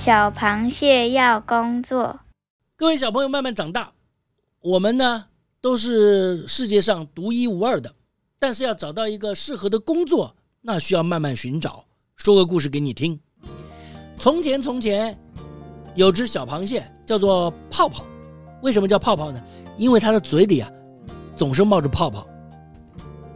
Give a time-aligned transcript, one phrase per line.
[0.00, 2.20] 小螃蟹要工作。
[2.74, 3.92] 各位小朋友慢慢长大，
[4.62, 5.26] 我们呢
[5.60, 7.94] 都是世界上独一无二的，
[8.38, 11.84] 但是要找到一个适合的工作，那需要慢慢寻找。
[12.16, 13.20] 说个故事给你听。
[14.18, 15.14] 从前从前，
[15.94, 18.02] 有只小螃蟹叫做泡泡。
[18.62, 19.44] 为什么叫泡泡呢？
[19.76, 20.72] 因为它的嘴里啊
[21.36, 22.26] 总是冒着泡泡。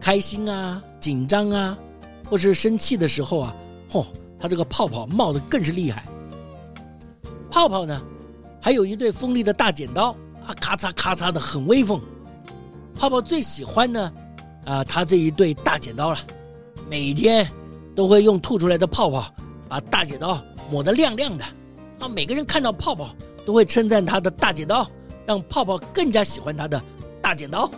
[0.00, 1.78] 开心啊、紧张啊，
[2.24, 3.54] 或是生气的时候啊，
[3.90, 4.06] 嚯，
[4.38, 6.02] 它这个泡泡冒得更是厉害。
[7.54, 8.02] 泡泡呢，
[8.60, 10.08] 还有一对锋利的大剪刀
[10.44, 12.00] 啊，咔嚓咔嚓的很威风。
[12.96, 14.12] 泡泡最喜欢呢，
[14.64, 16.18] 啊，他这一对大剪刀了，
[16.90, 17.48] 每天
[17.94, 19.24] 都会用吐出来的泡泡
[19.68, 20.36] 把大剪刀
[20.68, 21.44] 抹得亮亮的。
[22.00, 23.10] 啊，每个人看到泡泡
[23.46, 24.84] 都会称赞他的大剪刀，
[25.24, 26.82] 让泡泡更加喜欢他的
[27.22, 27.70] 大剪刀。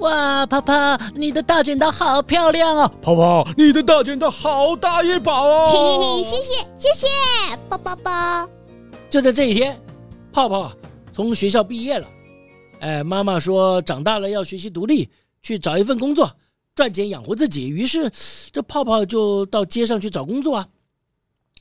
[0.00, 0.74] 哇，泡泡，
[1.14, 2.92] 你的大剪刀好漂亮哦！
[3.00, 5.70] 泡泡，你的大剪刀好大一把哦！
[5.72, 7.06] 嘿嘿嘿，谢谢谢谢，
[7.68, 8.61] 抱抱抱。
[9.12, 9.78] 就在这一天，
[10.32, 10.72] 泡泡
[11.12, 12.08] 从学校毕业了。
[12.80, 15.06] 哎，妈妈说长大了要学习独立，
[15.42, 16.34] 去找一份工作，
[16.74, 17.68] 赚钱养活自己。
[17.68, 18.10] 于是，
[18.50, 20.66] 这泡泡就到街上去找工作啊。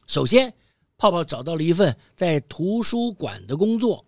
[0.07, 0.53] 首先，
[0.97, 4.05] 泡泡找到了一份在图书馆的工作。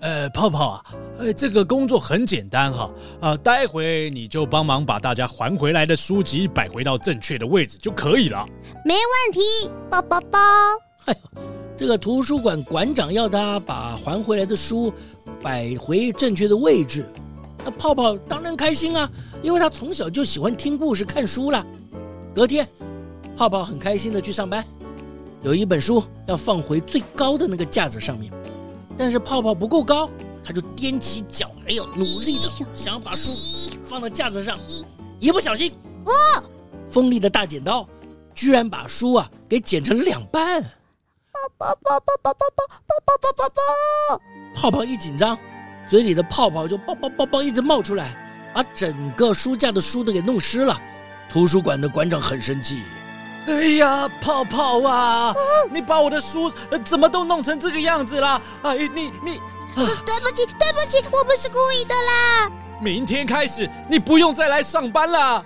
[0.00, 0.84] 呃，泡泡啊，
[1.18, 8.44] 呃，这个工作很简单哈，啊、呃，待会你就帮忙把大家还回来的书籍摆回到正确的位置就可以了。
[8.84, 10.40] 没问题，抱抱抱。
[11.04, 11.65] 哎呦。
[11.76, 14.92] 这个图书馆馆长要他把还回来的书
[15.42, 17.06] 摆回正确的位置，
[17.62, 19.08] 那泡泡当然开心啊，
[19.42, 21.64] 因为他从小就喜欢听故事、看书了。
[22.34, 22.66] 隔天，
[23.36, 24.64] 泡泡很开心的去上班，
[25.42, 28.32] 有一本书要放回最高的那个架子上面，
[28.96, 30.08] 但是泡泡不够高，
[30.42, 33.32] 他就踮起脚，哎呦，努力的想要把书
[33.82, 34.58] 放到架子上，
[35.20, 35.70] 一不小心，
[36.06, 36.42] 哦，
[36.88, 37.86] 锋利的大剪刀
[38.34, 40.64] 居然把书啊给剪成了两半。
[41.58, 44.20] 泡泡泡泡泡泡泡泡泡泡
[44.54, 45.38] 泡泡一紧张，
[45.88, 48.14] 嘴里的泡泡就爆爆爆爆一直冒出来，
[48.54, 50.78] 把整个书架的书都给弄湿了。
[51.28, 52.82] 图书馆的馆长很生气。
[53.46, 55.34] 哎呀，泡泡啊，
[55.70, 56.52] 你把我的书
[56.84, 58.40] 怎么都弄成这个样子啦？
[58.62, 59.40] 哎，你你，
[59.74, 62.50] 对不起对不起，我不是故意的啦。
[62.80, 65.44] 明天开始你不用再来上班了。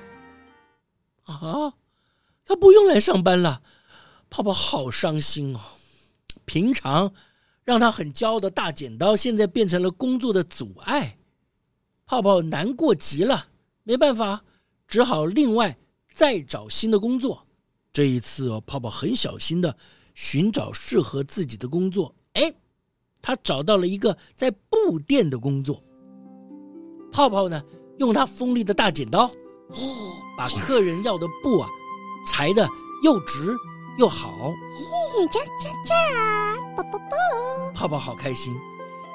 [1.26, 1.72] 啊，
[2.46, 3.60] 他不用来上班了，
[4.30, 5.60] 泡泡好伤心哦。
[6.44, 7.12] 平常
[7.64, 11.18] 让他很骄傲的大剪刀，现在变成了工作的阻碍。
[12.06, 13.48] 泡泡难过极了，
[13.84, 14.42] 没办法，
[14.88, 15.78] 只好另外
[16.12, 17.46] 再找新的工作。
[17.92, 19.76] 这一次，泡泡很小心的
[20.14, 22.14] 寻找适合自己的工作。
[22.32, 22.52] 哎，
[23.22, 25.82] 他找到了一个在布店的工作。
[27.12, 27.62] 泡泡呢，
[27.98, 29.30] 用他锋利的大剪刀，
[30.36, 31.68] 把客人要的布啊
[32.26, 32.68] 裁得
[33.02, 33.56] 又直
[34.00, 34.54] 又好。
[34.74, 35.94] 嘿嘿，这这这。
[36.74, 37.72] 啵啵啵！
[37.74, 38.56] 泡泡好开心，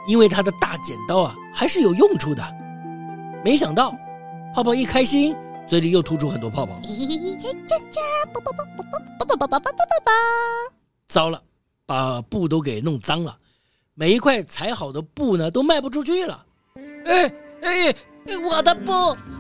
[0.07, 2.43] 因为他的大剪刀啊还是有用处的。
[3.43, 3.95] 没想到，
[4.53, 5.35] 泡泡一开心，
[5.67, 6.79] 嘴里又吐出很多泡泡。
[11.07, 11.41] 糟了，
[11.87, 13.35] 把布都给弄脏了，
[13.95, 16.45] 每一块裁好的布呢都卖不出去了。
[17.05, 17.95] 哎哎！
[18.47, 18.91] 我的布，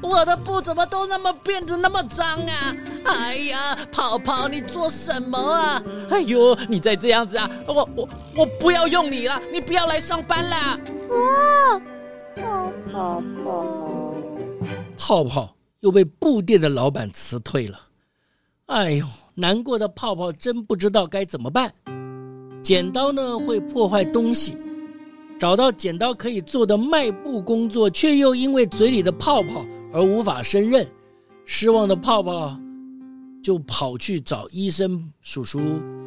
[0.01, 2.75] 我的布怎么都那么变得那么脏啊！
[3.05, 5.81] 哎呀，泡泡，你做什么啊？
[6.09, 10.79] 哎呦，你再这样子啊，我我我不要用你了，你不要来上班啦！
[11.09, 11.81] 哦，
[12.35, 14.15] 泡泡泡，
[14.97, 17.79] 泡泡又被布店的老板辞退了。
[18.67, 19.05] 哎呦，
[19.35, 21.71] 难过的泡泡真不知道该怎么办。
[22.63, 24.57] 剪刀呢会破坏东西。
[25.37, 30.87] 找到剪刀可以做的卖布工作，却又因为嘴里的泡泡而无法胜任，
[31.45, 32.57] 失望的泡泡
[33.45, 35.59] 就跑去找医生叔叔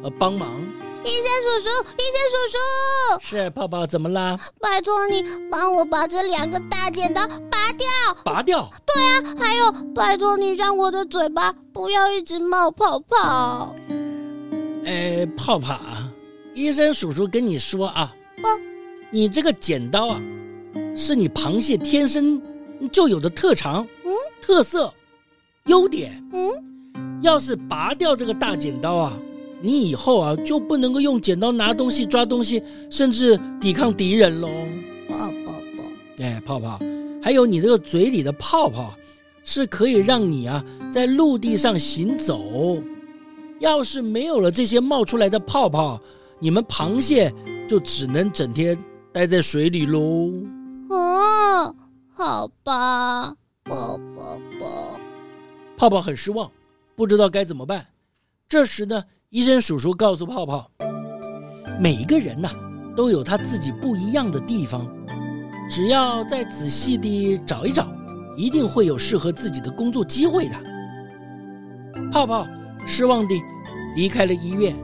[0.03, 0.61] 呃帮忙。
[1.05, 4.37] 医生叔叔，医生叔叔，是泡泡怎么啦？
[4.59, 7.87] 拜托你帮我把这两个大剪刀拔掉。
[8.25, 8.69] 拔掉？
[8.85, 13.73] 对啊，还有拜托你让我的嘴巴不要一直冒泡泡。
[14.83, 16.11] 哎，泡泡啊，
[16.53, 18.13] 医生叔叔跟你说啊。
[18.43, 18.49] 哦
[19.11, 20.21] 你这个剪刀啊，
[20.93, 22.39] 是你螃蟹天生
[22.91, 24.11] 就有的特长，嗯，
[24.41, 24.93] 特色，
[25.67, 26.51] 优点，嗯，
[27.21, 29.19] 要是拔掉这个大剪刀啊，
[29.61, 34.47] 你以后啊就不能够用剪刀拿东西、抓东西，甚至抵抗敌人喽。
[35.09, 35.83] 泡泡泡，
[36.19, 36.79] 哎，泡泡，
[37.21, 38.93] 还有你这个嘴里的泡泡，
[39.43, 42.81] 是可以让你啊在陆地上行走。
[43.59, 45.99] 要是没有了这些冒出来的泡泡，
[46.39, 47.33] 你们螃蟹
[47.67, 48.77] 就只能整天
[49.11, 50.31] 待在水里喽。
[50.89, 51.75] 哦，
[52.13, 53.35] 好吧，
[53.65, 54.99] 泡泡泡，
[55.75, 56.49] 泡泡很失望。
[56.99, 57.85] 不知道该怎么办。
[58.49, 60.69] 这时呢，医生叔叔告诉泡泡，
[61.79, 62.49] 每一个人呐、
[62.93, 64.85] 都有他自己不一样的地方，
[65.71, 67.87] 只要再仔细地找一找，
[68.35, 70.55] 一定会有适合自己的工作机会的。
[72.11, 72.45] 泡泡
[72.85, 73.41] 失望地
[73.95, 74.75] 离开了医院。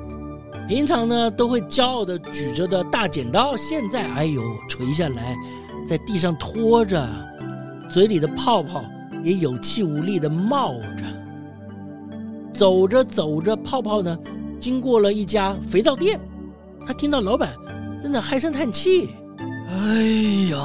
[0.69, 5.35] 平常呢，都会骄傲地举着的大剪刀，现在哎呦垂下来，
[5.85, 7.05] 在地上拖着，
[7.91, 8.85] 嘴里的泡泡
[9.21, 11.03] 也有气无力地冒着。
[12.55, 14.17] 走着走着，泡泡呢，
[14.59, 16.19] 经过了一家肥皂店，
[16.87, 17.49] 他听到老板
[18.01, 19.09] 正在唉声叹气。
[19.67, 19.75] 哎
[20.51, 20.57] 呀，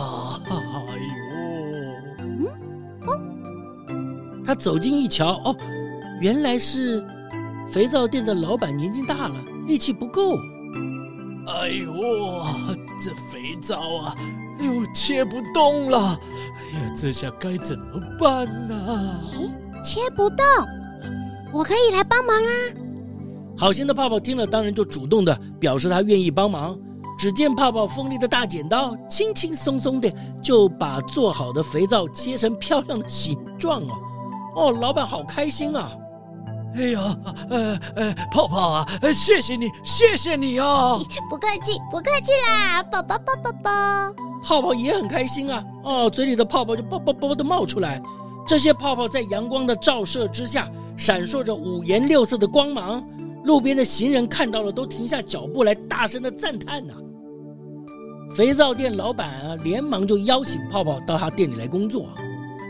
[0.49, 2.47] 哎呦，嗯，
[3.03, 3.09] 哦，
[4.47, 5.57] 他走近一瞧，哦，
[6.21, 7.05] 原来是
[7.71, 9.35] 肥皂店的老板年纪大了，
[9.67, 10.37] 力气不够。
[11.49, 11.93] 哎呦，
[13.05, 14.15] 这肥皂啊，
[14.61, 16.19] 哎呦，切不动了。
[16.73, 19.21] 哎呀，这下该怎么办呢？
[19.83, 20.47] 切不动。
[21.53, 22.53] 我可以来帮忙啊！
[23.59, 26.79] 好心的泡泡听了，当然就主动的表示他愿意帮忙。
[27.19, 30.11] 只见泡泡锋利的大剪刀，轻轻松松的
[30.43, 33.93] 就把做好的肥皂切成漂亮的形状哦！
[34.57, 35.93] 哦，老板好开心啊！
[36.77, 37.01] 哎呀，
[37.51, 40.97] 呃呃，泡泡啊，谢谢你，谢谢你啊！
[41.29, 43.71] 不客气，不客气啦，宝宝宝宝宝。
[44.43, 45.63] 泡泡也很开心啊！
[45.85, 48.01] 哦，嘴里的泡泡就啵啵啵的冒出来，
[48.47, 50.71] 这些泡泡在阳光的照射之下。
[51.01, 53.03] 闪烁着五颜六色的光芒，
[53.45, 56.93] 路边的行人看到了都停下脚步来，大声的赞叹呐。
[58.37, 62.11] 肥皂店老板啊，连忙就邀请泡泡到他店里来工作。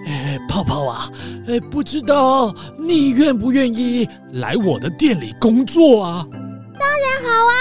[0.06, 1.10] 哎，泡泡啊，
[1.48, 6.24] 哎，不知道你愿不愿意来我的店里工作啊？
[6.30, 7.54] 当然好啊，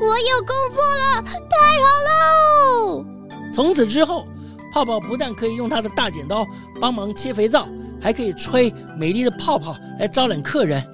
[0.00, 3.04] 我有工作了，太好喽！
[3.52, 4.24] 从此之后，
[4.72, 6.46] 泡泡不但可以用他的大剪刀
[6.80, 7.66] 帮忙切肥皂。
[8.04, 10.84] 还可以吹美丽的泡泡来招揽客人，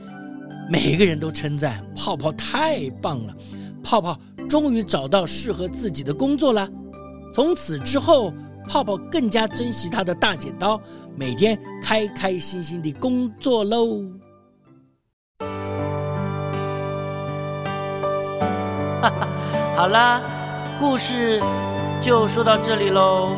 [0.70, 3.34] 每个人都称赞泡泡太棒了。
[3.82, 4.16] 泡泡
[4.48, 6.68] 终于找到适合自己的工作了。
[7.34, 8.32] 从此之后，
[8.68, 10.80] 泡泡更加珍惜他的大剪刀，
[11.16, 14.04] 每天开开心心的工作喽。
[19.76, 20.20] 好啦，
[20.78, 21.42] 故事
[22.00, 23.34] 就说到这里喽。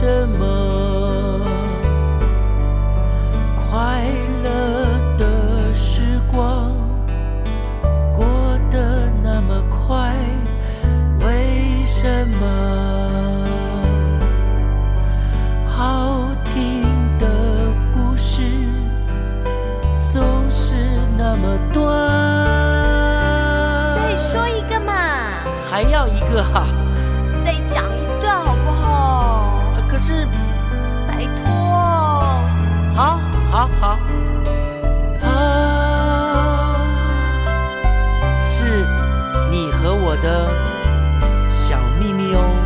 [0.00, 1.40] 什么？
[3.54, 4.02] 快
[4.42, 4.48] 乐
[5.18, 6.72] 的时光
[8.14, 8.24] 过
[8.70, 10.14] 得那么快
[11.18, 12.46] 为什么？
[15.68, 16.82] 好听
[17.18, 17.26] 的
[17.92, 18.40] 故事
[20.10, 20.76] 总是
[21.18, 21.84] 那么短。
[23.96, 24.94] 再说一个嘛。
[25.70, 26.66] 还要一个哈
[40.22, 40.48] 的
[41.54, 42.59] 小秘密哦。